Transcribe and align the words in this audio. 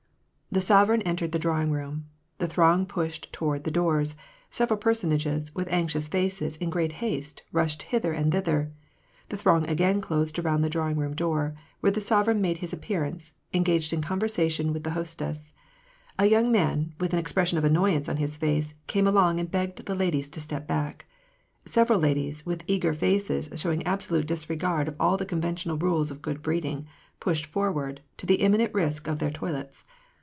The 0.53 0.59
sovereign 0.59 1.01
entered 1.03 1.31
the 1.31 1.39
drawing 1.39 1.71
room. 1.71 2.07
The 2.39 2.47
throng 2.49 2.85
pushed 2.85 3.31
toward 3.31 3.63
the 3.63 3.71
doors: 3.71 4.15
several 4.49 4.77
personages, 4.77 5.55
with 5.55 5.69
anxious 5.71 6.09
faces, 6.09 6.57
in 6.57 6.69
great 6.69 6.91
haste, 6.91 7.41
rushed 7.53 7.83
hither 7.83 8.11
and 8.11 8.33
thither. 8.33 8.69
The 9.29 9.37
throng 9.37 9.65
again 9.69 10.01
closed 10.01 10.37
around 10.37 10.61
the 10.61 10.69
drawing 10.69 10.97
room 10.97 11.13
door, 11.15 11.55
where 11.79 11.93
the 11.93 12.01
sovereign 12.01 12.41
made 12.41 12.57
his 12.57 12.73
appearance, 12.73 13.31
engaged 13.53 13.93
in 13.93 14.01
conversation 14.01 14.73
with 14.73 14.83
the 14.83 14.89
host* 14.91 15.21
ess. 15.21 15.53
A 16.19 16.25
young 16.25 16.51
man, 16.51 16.95
with 16.99 17.13
an 17.13 17.19
expression 17.19 17.57
of 17.57 17.63
annoyance 17.63 18.09
on 18.09 18.17
his 18.17 18.35
face, 18.35 18.73
came 18.87 19.07
along 19.07 19.39
and 19.39 19.49
begged 19.49 19.85
the 19.85 19.95
ladies 19.95 20.27
to 20.27 20.41
step 20.41 20.67
back. 20.67 21.05
Several 21.65 21.97
ladies, 21.97 22.45
with 22.45 22.65
eager 22.67 22.91
faces 22.91 23.57
showing 23.57 23.83
absolute 23.85 24.27
disregard 24.27 24.89
of 24.89 24.97
all 24.99 25.15
the 25.15 25.25
conventional 25.25 25.77
rules 25.77 26.11
of 26.11 26.21
good 26.21 26.41
breeding, 26.41 26.87
pushed 27.21 27.49
forwaii^ 27.49 27.99
to 28.17 28.25
the 28.25 28.35
imminent 28.41 28.73
risk 28.73 29.07
of 29.07 29.19
their 29.19 29.31
toilets. 29.31 29.85